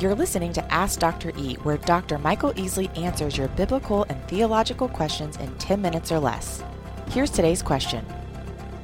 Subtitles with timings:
[0.00, 1.30] You're listening to Ask Dr.
[1.36, 2.16] E, where Dr.
[2.16, 6.64] Michael Easley answers your biblical and theological questions in 10 minutes or less.
[7.10, 8.06] Here's today's question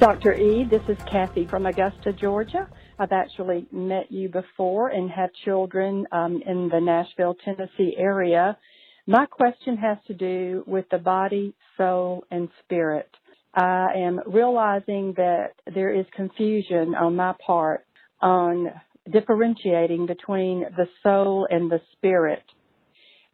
[0.00, 0.34] Dr.
[0.34, 2.68] E, this is Kathy from Augusta, Georgia.
[2.98, 8.58] I've actually met you before and have children um, in the Nashville, Tennessee area.
[9.06, 13.08] My question has to do with the body, soul, and spirit.
[13.54, 17.86] I am realizing that there is confusion on my part
[18.20, 18.72] on
[19.10, 22.42] differentiating between the soul and the spirit.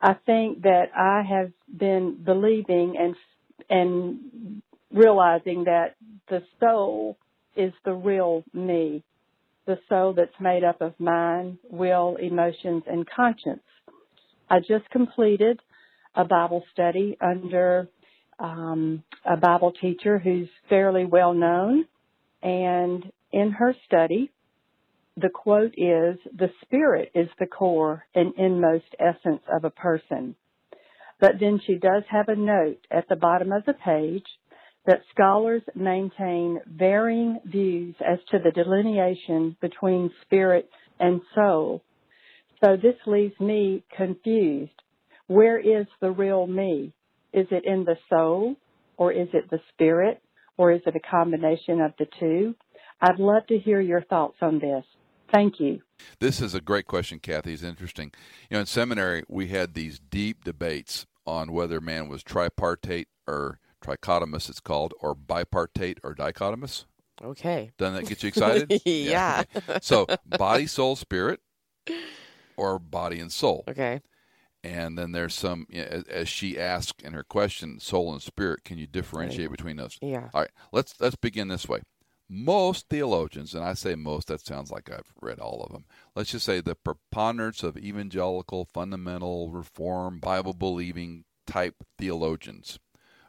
[0.00, 3.14] I think that I have been believing and
[3.70, 5.96] and realizing that
[6.28, 7.18] the soul
[7.56, 9.04] is the real me,
[9.66, 13.62] the soul that's made up of mind, will, emotions, and conscience.
[14.50, 15.60] I just completed
[16.16, 17.88] a Bible study under
[18.38, 21.86] um, a Bible teacher who's fairly well known,
[22.42, 24.30] and in her study,
[25.20, 30.34] the quote is, the spirit is the core and inmost essence of a person.
[31.20, 34.26] But then she does have a note at the bottom of the page
[34.86, 41.82] that scholars maintain varying views as to the delineation between spirit and soul.
[42.64, 44.72] So this leaves me confused.
[45.26, 46.92] Where is the real me?
[47.32, 48.56] Is it in the soul
[48.96, 50.22] or is it the spirit
[50.56, 52.54] or is it a combination of the two?
[53.00, 54.84] I'd love to hear your thoughts on this.
[55.32, 55.80] Thank you.
[56.18, 57.52] This is a great question, Kathy.
[57.52, 58.12] It's interesting.
[58.48, 63.58] You know, in seminary, we had these deep debates on whether man was tripartite or
[63.82, 66.84] trichotomous, it's called, or bipartite or dichotomous.
[67.22, 67.70] Okay.
[67.78, 68.82] Doesn't that get you excited?
[68.84, 69.44] yeah.
[69.68, 69.78] yeah.
[69.82, 71.40] so, body, soul, spirit,
[72.56, 73.64] or body and soul.
[73.68, 74.00] Okay.
[74.62, 78.64] And then there's some, you know, as she asked in her question, soul and spirit.
[78.64, 79.56] Can you differentiate right.
[79.56, 79.96] between those?
[80.02, 80.28] Yeah.
[80.34, 80.50] All right.
[80.70, 81.80] Let's let's begin this way
[82.32, 85.84] most theologians, and I say most, that sounds like I've read all of them.
[86.14, 92.78] Let's just say the preponderance of evangelical, fundamental, reform, Bible believing type theologians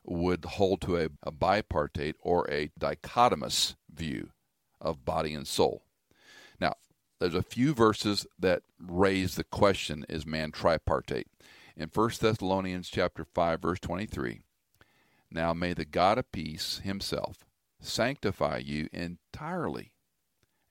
[0.03, 4.29] would hold to a, a bipartite or a dichotomous view
[4.79, 5.83] of body and soul.
[6.59, 6.75] Now,
[7.19, 11.27] there's a few verses that raise the question is man tripartite?
[11.75, 14.41] In 1 Thessalonians chapter 5 verse 23,
[15.31, 17.45] now may the God of peace himself
[17.81, 19.93] sanctify you entirely.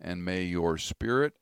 [0.00, 1.34] And may your spirit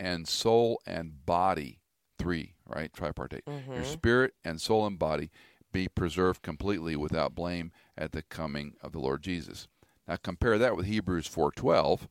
[0.00, 1.80] and soul and body,
[2.18, 2.92] three, right?
[2.92, 3.44] Tripartite.
[3.46, 3.74] Mm-hmm.
[3.74, 5.30] Your spirit and soul and body
[5.72, 9.68] be preserved completely without blame at the coming of the Lord Jesus.
[10.06, 12.08] Now compare that with Hebrews 4:12.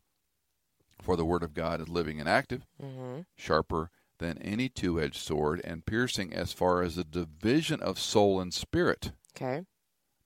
[1.02, 3.22] For the word of God is living and active, mm-hmm.
[3.36, 8.52] sharper than any two-edged sword, and piercing as far as the division of soul and
[8.52, 9.12] spirit.
[9.36, 9.64] Okay.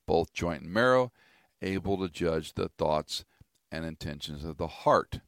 [0.08, 1.12] Both joint and marrow,
[1.62, 3.26] able to judge the thoughts
[3.72, 5.22] and intentions of the heart.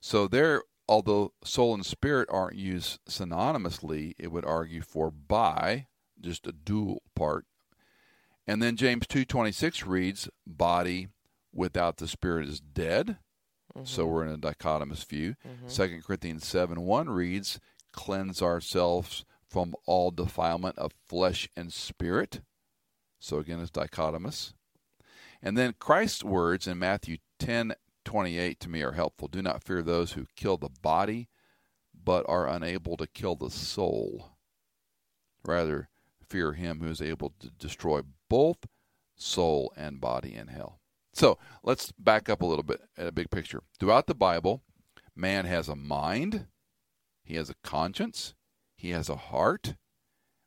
[0.00, 5.86] So there, although soul and spirit aren't used synonymously, it would argue for by,
[6.20, 7.46] just a dual part.
[8.46, 11.08] And then James 2:26 reads, "Body
[11.52, 13.18] without the spirit is dead."
[13.74, 13.84] Mm-hmm.
[13.84, 15.36] So we're in a dichotomous view.
[15.46, 15.68] mm-hmm.
[15.68, 17.58] 2 Corinthians 7:1 reads,
[17.92, 22.42] "Cleanse ourselves from all defilement of flesh and spirit."
[23.18, 24.52] So again, it's dichotomous.
[25.42, 27.74] And then Christ's words in Matthew 10
[28.04, 29.26] 28 to me are helpful.
[29.26, 31.28] Do not fear those who kill the body,
[31.92, 34.36] but are unable to kill the soul.
[35.44, 35.88] Rather,
[36.24, 38.58] fear him who is able to destroy both
[39.16, 40.80] soul and body in hell.
[41.12, 43.62] So let's back up a little bit at a big picture.
[43.80, 44.62] Throughout the Bible,
[45.14, 46.46] man has a mind,
[47.24, 48.34] he has a conscience,
[48.76, 49.74] he has a heart.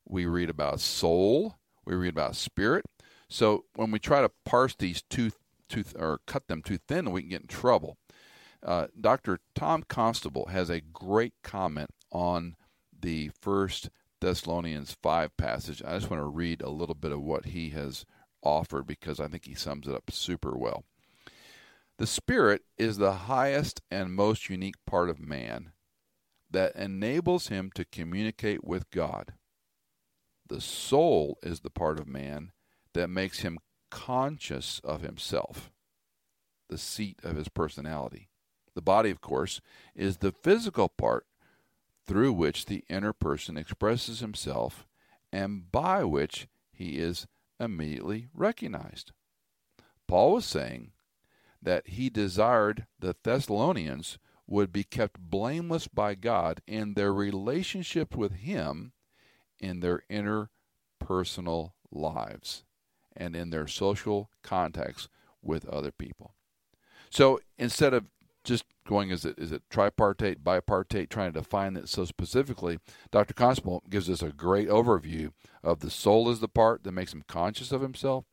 [0.06, 2.86] We read about soul, we read about spirit,
[3.30, 5.32] so when we try to parse these too,
[5.70, 7.98] too or cut them too thin, we can get in trouble.
[8.62, 9.40] Uh, Dr.
[9.56, 12.56] Tom Constable has a great comment on
[13.00, 15.82] the first Thessalonians 5 passage.
[15.86, 18.06] I just want to read a little bit of what he has
[18.42, 20.84] offered because I think he sums it up super well.
[21.98, 25.72] The Spirit is the highest and most unique part of man
[26.50, 29.34] that enables him to communicate with God.
[30.48, 32.52] The soul is the part of man
[33.00, 33.58] that makes him
[33.90, 35.72] conscious of himself,
[36.68, 38.28] the seat of his personality.
[38.76, 39.62] The body, of course,
[39.96, 41.26] is the physical part
[42.06, 44.86] through which the inner person expresses himself
[45.32, 47.26] and by which he is
[47.58, 49.14] immediately recognized.
[50.06, 50.92] Paul was saying
[51.62, 58.34] that he desired the Thessalonians would be kept blameless by God in their relationship with
[58.34, 58.92] him
[59.58, 62.66] in their interpersonal lives
[63.16, 65.10] and in their social contacts
[65.42, 66.34] with other people.
[67.10, 68.06] So instead of
[68.44, 72.80] just going is it is it tripartite, bipartite, trying to define it so specifically.
[73.12, 73.34] Dr.
[73.34, 75.32] Constable gives us a great overview
[75.64, 78.26] of the soul is the part that makes him conscious of himself,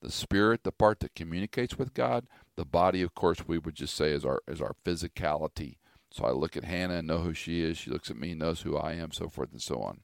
[0.00, 2.26] the spirit, the part that communicates with God,
[2.56, 5.76] the body, of course, we would just say is our is our physicality.
[6.10, 7.76] So I look at Hannah and know who she is.
[7.76, 10.00] She looks at me, knows who I am, so forth and so on.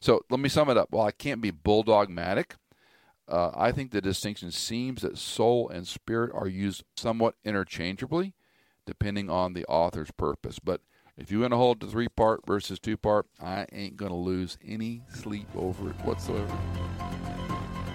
[0.00, 0.88] So let me sum it up.
[0.90, 2.52] Well, I can't be bulldogmatic.
[3.28, 8.34] Uh, I think the distinction seems that soul and spirit are used somewhat interchangeably
[8.86, 10.58] depending on the author's purpose.
[10.58, 10.80] But
[11.18, 14.16] if you're going to hold the three part versus two part, I ain't going to
[14.16, 16.56] lose any sleep over it whatsoever.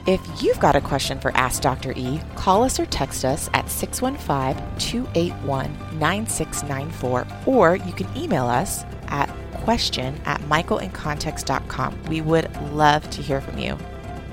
[0.05, 1.93] If you've got a question for Ask Dr.
[1.95, 8.83] E, call us or text us at 615 281 9694, or you can email us
[9.07, 12.03] at question at michaelincontext.com.
[12.09, 13.77] We would love to hear from you.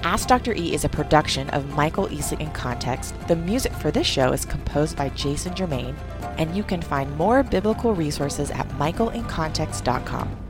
[0.03, 0.55] Ask Dr.
[0.55, 3.15] E is a production of Michael Easley in Context.
[3.29, 5.95] The music for this show is composed by Jason Germain,
[6.39, 10.50] and you can find more biblical resources at michaelincontext.com.